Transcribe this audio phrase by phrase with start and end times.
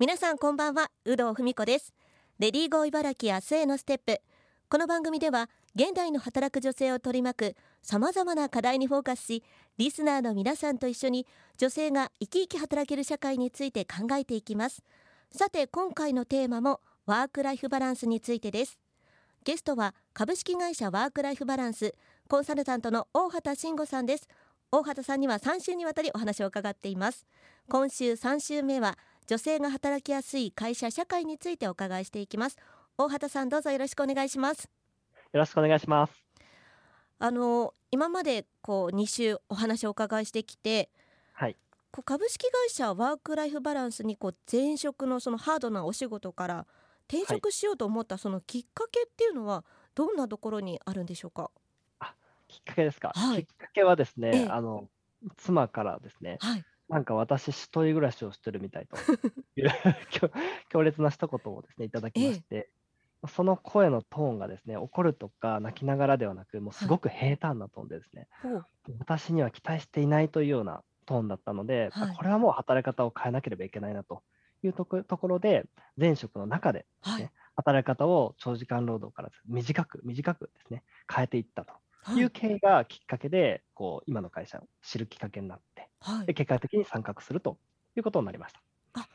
[0.00, 1.94] 皆さんこんばんは有働文子です。
[2.40, 4.20] レディーゴー茨城明日へのステップ。
[4.68, 9.44] この番組では現代の働く女性を取り巻くさまざまな課題にフォーカスし
[9.78, 11.28] リスナーの皆さんと一緒に
[11.58, 14.82] 女性が生き生き働ける社会について考えていきます。
[15.30, 18.80] さて今回のテーマもワークライフバランスについてです。
[19.44, 21.94] ゲストは株式会社ワークライフバランス
[22.28, 24.28] コンサルタントの大畑慎吾さんです。
[24.72, 27.24] 大畑さんには3週にわたりお話を伺っています。
[27.68, 32.58] 今週3週目は女性が働きやすい会社社会についてお伺いしていきます。
[32.98, 34.68] 大畑さんどうぞよろしくお願いします。
[35.32, 36.24] よろしくお願いします。
[37.18, 40.90] あの今までこう2週お話をお伺いしてきて、
[41.32, 41.56] はい、
[41.90, 46.66] こう株式会社ワークライフバランスにこう前職のそのハードなお仕事から
[47.08, 49.64] 転職しようと思ったそのきっかけっていうのは
[49.94, 51.50] どんなところにあるんでしょうか？
[52.00, 52.14] あ、
[52.46, 53.12] きっかけですか？
[53.14, 54.88] はい、きっかけはですね、ええ、あの
[55.36, 58.96] 妻からですね、はい、なんか私一人暮らしをしてるみたいと。
[59.56, 59.70] いう
[60.68, 62.56] 強烈な一言をですねいただきまして、
[63.24, 68.28] え、その声のトーンがですね怒るとか泣きながらではなく、もうすごく平坦なトーンでですね、
[68.98, 74.22] 私には期待していないというようなトーンだったので、これはもう働き方を変えなければいけないなと
[74.62, 75.66] いうところで、
[75.96, 81.72] 前職の中でね、はい、働き方を長時間労働から短く、短くですね、変えていったと
[82.12, 87.58] いう経緯がきっかけで、こう今の会社を知るきっかけになって、はい、で結果的に参画すると
[87.96, 88.62] いうことになりました。
[88.94, 89.08] あ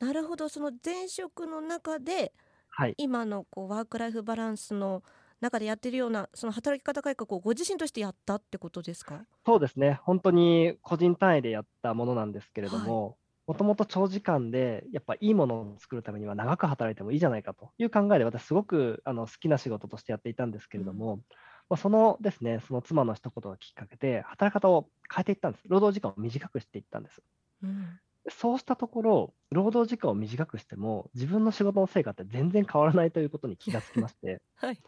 [0.00, 2.34] なるほど、その前職の中で、
[2.70, 5.02] はい、今のこうワークライフバランスの
[5.40, 9.26] 中でやってるようなその働き方改革をご自身としてやったってことですか？
[9.44, 9.98] そうですね。
[10.04, 21.22] 本当に個人単位でやったものなんですけれども、もともと長時間で、やっぱいいものを作るためには長く働いてもいいじゃないかという考えで、私、すごくあの好きな仕事としてやっていたんですけれども、うん、
[21.72, 25.64] まあ、そのですね、その妻の一言がきっかけで、働き方を変えていったんです。
[25.68, 27.22] 労働時間を短くしていったんです。
[27.62, 34.78] うん、そうしたところ、労働時間を短くしても、自分の仕事の成果って全然変わらないということに気がつきまして、 はい、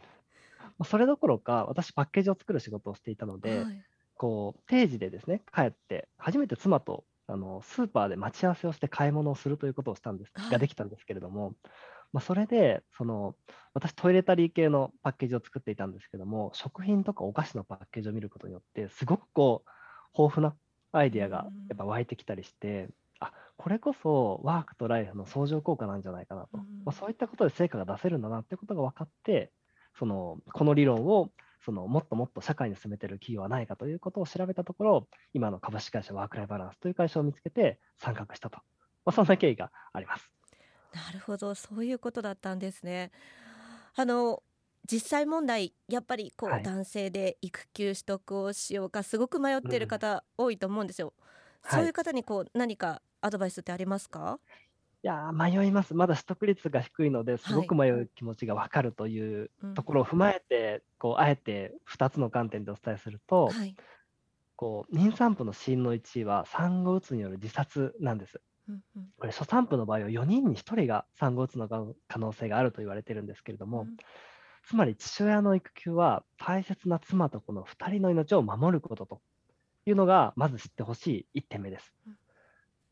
[0.77, 3.83] まそれどころか、私、パッケージを作る仕事をしていたので、はい、
[4.18, 11.55] こう定時でですね帰って、初めて妻とあのスーパーで待ち合わせをして買い物をするということをしたんです、ができたんですけれども、
[12.12, 13.35] まあ、それでその
[13.73, 19.70] 私トイレタリー系のパッケージを作っていたんですけども食品とかお菓子のパッケージを見ることによってすごくこう
[20.17, 20.55] 豊富な
[20.92, 29.51] アイディアがやっぱ湧いてきたりして、あこれこそワークとライフの相乗効果なんじゃないかなと、まあ、そういったことで成果が出せるんだなってことが分かって
[29.98, 31.30] そのこの理論を
[31.64, 38.58] そのもっともっと社会に進めている企業はないかということを調べたところ、今の株式会社ワークライフバランスという会社を見つけて参画したと、
[39.05, 40.30] まあ、そんな経緯があります。
[40.92, 43.11] なるほど、そういうことだったんですね。
[43.97, 44.42] あの
[44.91, 51.14] 実際問題やっぱりこう、はい、男性で育休取得をしようかすごく迷っている方多いと思うんですよ。
[51.64, 54.39] うん、そういう方にこう、何かアドバイスってありますか？
[55.04, 55.94] いや迷います。
[55.94, 63.78] まだ取得率が低いので、すごく迷う気持ちが分かるというところを踏まえて、こうあえて2つの観点でお伝えすると、はい。
[64.56, 68.40] こう妊産婦の死因の1位は産後うつによる自殺なんです。
[68.68, 69.14] うんうん。
[69.18, 71.68] これ初産婦の場合は4人に1人が産後うつの
[72.08, 73.96] 可能性があると言われてるんですけれども、うん。
[74.64, 79.22] つまり父親の育休は大切な妻と子の2人の命を守ることと
[79.86, 81.94] いうのが、まず知ってほしい1点目です。
[82.06, 82.18] うん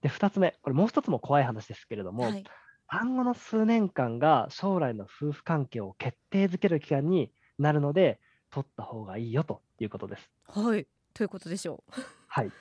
[0.02, 2.44] で、2つ目、これもう1つも怖い話ですけれども、はい、
[2.90, 8.20] 産後の数年間が将来の夫婦関係を決定づける期間になるので、
[8.50, 10.30] 取った方がいいよということです。
[10.48, 12.00] はい、ということでしょう。
[12.26, 12.52] はい、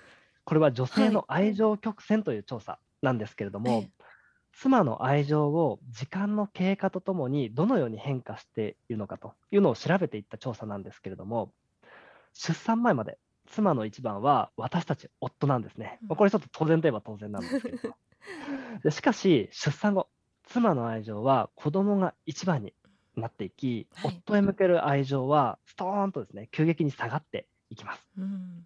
[0.45, 3.91] これは女性の愛情曲線という調査なんですけれども、はい、
[4.53, 11.51] 妻の愛情を時間の経過とともにどのように変化しているのかというのを調べていった調査なんですけれども、
[12.33, 13.17] 出産前まで
[13.51, 15.99] 妻の一番は私たち夫なんですね。
[16.07, 17.95] まあ、これちょっと当然といえば当然なんですけど。
[18.83, 20.07] でしかし、出産後、
[20.43, 22.73] 妻の愛情は子供が一番に
[23.15, 28.07] なっていき、はい、夫へ向ける愛情はストーンとですね、急激に下がっていきます。
[28.17, 28.65] うん、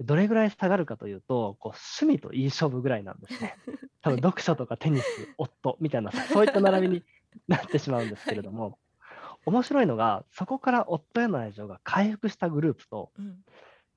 [0.00, 3.56] どれぐらい下がるかというと、こう趣味といい勝負ぐらいなんですね。
[4.02, 5.04] 多分読書とかテニス、
[5.38, 7.04] 夫みたいな、そういった並びに
[7.48, 13.44] なってしまうんですけれども、はい、面白いのが、そこから夫への愛情が回復したグループと、うん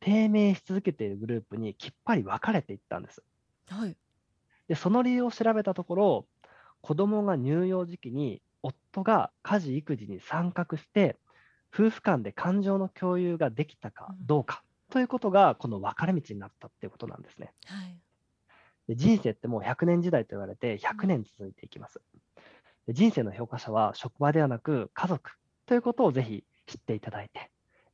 [0.03, 3.23] 低迷し続けているグループにきっぱり分かれていったんです。
[3.69, 3.95] はい、
[4.67, 6.25] でその理由を調べたところ
[6.81, 11.15] 子どもが乳幼児期に夫が家事育児に参画して
[11.73, 17.53] 夫婦間で感情の共有ができたかどうか、ということがこの分かれ道になったっていうことなんですね。
[17.65, 17.97] はい、
[18.89, 22.01] で人生ってもう100年時代と言われて100年続いていきます。
[22.87, 25.31] で人生の評価者は職場ではなく家族
[25.65, 27.49] ということをぜひ知っていただいて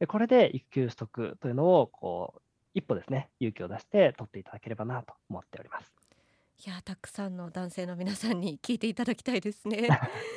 [0.07, 2.41] これで育休取得というのをこう
[2.73, 5.91] 一歩ですね勇気を出して取っていただければなと思っております。
[6.65, 9.87] いやたくさんの男性の皆さんに聞いていただきたいですね。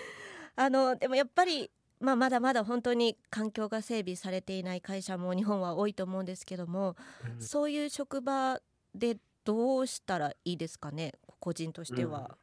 [0.55, 1.71] あのでもやっぱり
[2.03, 6.97] まあ、まだまだ本当に環境が整備されていない会社も日本は多いと思うんですけども、
[7.37, 8.59] うん、そういう職場
[8.93, 12.37] でどうしたらいいですかね個人としては。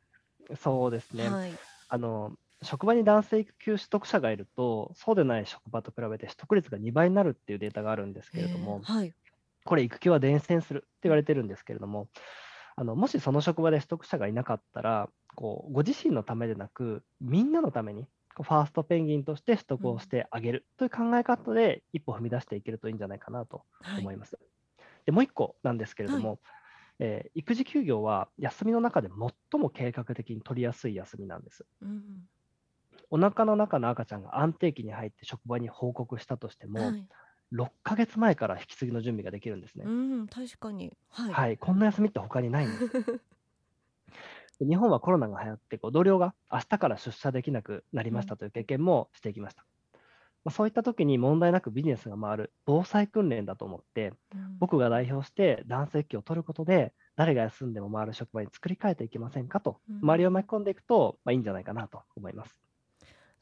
[0.50, 1.52] うん、そうですね、はい、
[1.90, 9.14] あの職場に男性育休取得者がいるとそうでない職場と比べて取得率が2倍になるっていうデータがあるんですけれども、はい、
[9.66, 12.08] これ育休は伝染するって言われてるんですけれども
[12.76, 23.64] あのもしその職場で取得者がいなかったらこうご自身のためでなくみんなのためにファーストペンギンとして取得をしてあげるという考え方で一歩踏み出していけるといいんじゃないかなと
[24.00, 24.36] 思います。
[24.36, 26.40] はい、でもう一個なんですけれども、はい、
[27.00, 29.10] えー、育児休業は休みの中で
[29.52, 31.66] 最も計画的に取りやすい休みなんです。
[31.82, 32.02] うん
[33.10, 37.08] お腹の中の赤ちゃんが安定期に入って職場に報告したとしても、はい、
[37.54, 39.86] 6ヶ月前から引き継ぎの準備ができるんですね。
[39.88, 43.22] うん、確かに、はい、はい、こんな休みって他にないんです。
[44.66, 49.66] 日本はコロナが流行ってこう同僚が明日から出社できなくなりましたという経験もしていきました。
[50.44, 62.58] まあ、そういった時に問題なくビジネスが回る防災訓練だと思って、うん、僕が代表して男性育を取ることで誰が休んでも回る職場に作り変えていきませんかと、うん、周りを巻き込んでいくと、まあ、いいんじゃないかなと思います。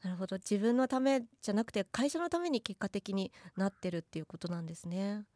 [0.02, 5.26] なるほど自分のためじゃなくて会社のために結果的になってるっていうことなんですね。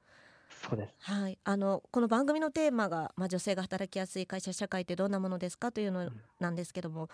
[0.50, 0.94] そうです。
[0.98, 7.08] はい、あのこの番組のテーマが、まあ、女性が働きやすい会社社会ってどんなものですかというのなんですけども、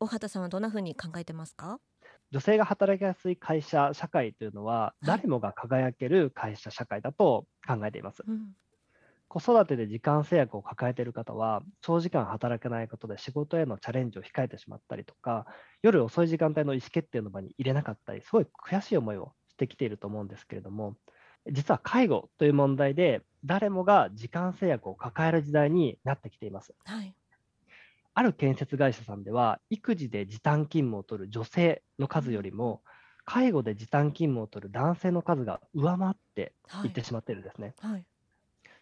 [0.00, 1.80] 大畑さんはどんなふうに考えてますか？
[2.30, 8.26] 女性が働きやすい会社社会というのは、誰もが輝ける会社社会だと考えています。
[8.26, 8.56] うん、
[9.28, 15.46] 子育てで時間制約を抱えている方は、長時間働けないことで仕事へのチャレンジを控えてしまったりとか、
[15.82, 20.96] 夜遅い時間帯の意思決定の場に入れなかったり、すごい悔しい思いをしてきていると思うんですけれども、
[21.50, 26.74] 実は介護という問題で、誰もが時間制約を抱える時代になってきています。
[26.84, 27.14] はい、
[28.14, 32.82] ある建設会社さんでは、育児で時短勤務を取る女性の数よりも、
[33.24, 37.74] 介護で時短勤務を取る男性の数が上回っていってしまっているんですね。
[37.80, 38.06] はいはい、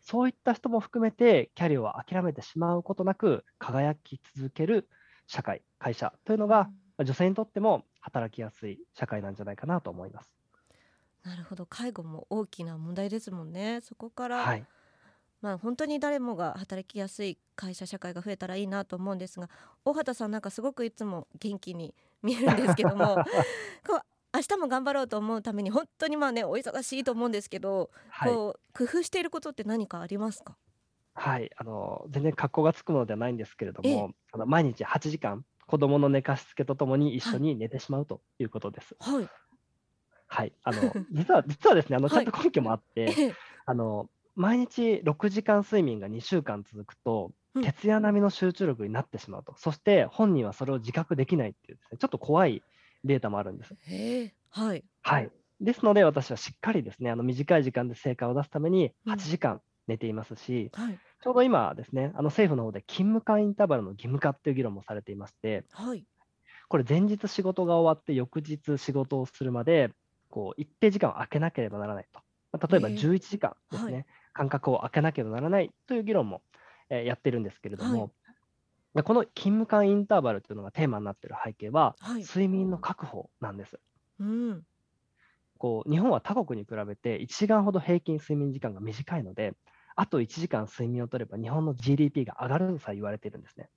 [0.05, 4.89] そういった人も含めて、キャリアを諦めてしまうことなく、輝き続ける
[5.27, 10.37] 社会、会社というのが、女性にとっても働きやすい社会なんじゃないかなと思います。
[11.25, 11.65] なるほど。
[11.65, 13.81] 介護も大きな問題ですもんね。
[13.83, 14.67] そこから、はい、
[15.45, 19.51] まあ本当に誰もが働きやすい会社社会が増えたらいいなと思うんですが
[19.85, 23.17] 大畑さんなんかすごくいつも元気に見えるんですけども
[23.87, 24.01] こう
[24.35, 30.57] 明日も頑張ろうと思うために本当にまあねお忙しいと思うんですけど、はい、こう工夫していることって何かありますか？
[31.15, 31.51] はい。
[31.57, 38.97] あの全然格好がつくのではないんですけれどもあの毎日8時間子供の寝かしつけとともに一緒に寝てしまうということです。
[38.99, 39.29] はい、
[40.27, 43.35] はい、あの 実は実はですね、あのちゃんと根拠もあって、はい、
[43.67, 47.31] あの毎日6時間睡眠が2週間続くと、
[47.63, 52.65] 徹夜並みの集中力になってしまうと、そして本人はそれを自覚できないっていうですね、ちょっと怖い
[53.05, 53.75] データもあるんです。
[54.51, 55.31] はい、はい、
[55.61, 66.05] ですので、私はしっかりですね、あの短い時間で成果を出すために8時間寝ていますし、うんはい、ちょうど今ですね、あの政府の方で勤務間インターバルの義務化っていう議論もされていまして、はい、
[66.69, 69.91] これ前日仕事が終わって翌日仕事をするまで
[70.31, 72.21] こう一定時間を空けなければならないと。
[72.53, 76.41] まあ、例えば11時間ですね、はい、間隔を空けなければならないという議論も、
[76.89, 78.13] えー、やってるんですけれども、
[78.95, 83.79] はい、この勤務間インターバルというのがテーマになっている背景は、はい、睡眠の確保なんです。
[84.21, 84.63] うん、
[85.59, 89.55] こう日本は他国に比べて1時間ほど平均睡眠時間が短いので、
[89.97, 93.69] あと1時間睡眠をとれば日本の GDP が上がるとさえ言われているんですね。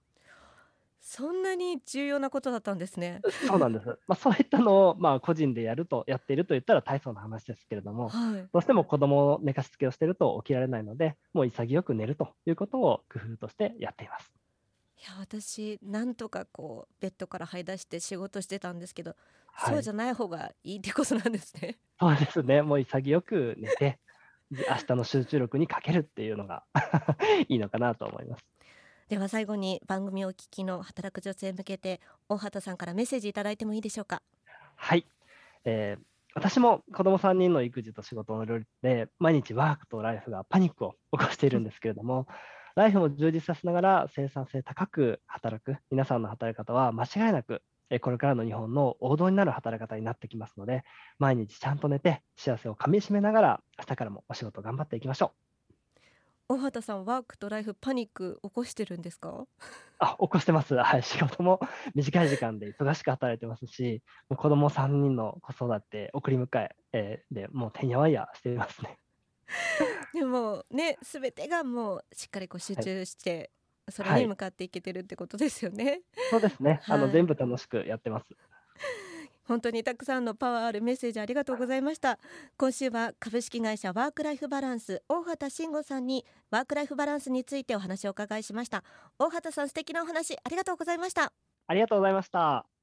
[1.00, 3.22] そんなに重要なことだったんですね。
[3.48, 3.88] そうなんです。
[4.08, 14.37] まあ、そういったのを、まあ、個人でやると、やっていると言ったら大層な話ですけれども、はい、どうしても子供の寝かしつけをしていると起きられないので、もう潔く寝るということを工夫としてやっています。
[15.00, 19.16] いや、私、なんとかこう、ベッドから這い出して仕事してたんですけど、
[19.48, 21.78] はい、そうじゃない方がいいってことなんですね。
[22.00, 22.62] そうですね。
[22.62, 24.00] もう潔く寝て、
[24.52, 26.64] 明日の集中力にかけるっていうのが
[27.48, 28.46] いいのかなと思います。
[29.10, 34.22] では最後に番組をお聞きの働く女性向けて大畑さんからメッセージいただいてもいいでしょうか？
[34.76, 35.06] はい、
[35.64, 36.04] えー、
[36.36, 42.28] 私も子供3人の育児と仕事の両立で毎日ワークとライフがパニックを起こしているんですけれども
[42.78, 45.78] ライフも充実させながら生産性高く働く。
[45.90, 47.64] 皆さんの働き方は間違いなく
[48.02, 50.84] これからの日本の王道になる働き方になってきますので
[51.18, 55.34] 毎日ちゃんと寝て幸せをかみしめながら明日からもお仕事頑張っていきましょ
[56.50, 56.54] う。
[56.54, 59.48] 大畑さんワークとライフパニック起こしてるんですか？
[59.98, 61.60] あ起こしてます、はい、仕事も
[61.96, 69.00] 短い時間で忙しく働いてますし、もう子供3人の子育て、送り迎ええー、でもうてんやわんやしていますね。
[70.14, 73.52] でもね、すべてがもうしっかりこう集中して
[73.90, 76.02] それに向かっていけてるってことですよね。
[76.30, 76.82] そうですね。
[76.88, 78.26] あの全部楽しくやってます。
[79.46, 82.20] 本当にたくさんのパワーあるメッセージありがとうございました。
[82.58, 88.84] 今週は株式会社ワークライフバランス大畑慎吾さんにワークライフバランスについてお話をお伺いしました。
[89.18, 91.32] 大畑さん素敵なお話ありがとうございました。
[91.68, 92.68] ありがとうございました